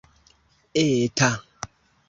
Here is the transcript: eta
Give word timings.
eta 0.83 1.31